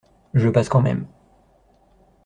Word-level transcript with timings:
Je 0.33 0.49
passe 0.49 0.67
quand 0.67 0.81
même 0.81 1.05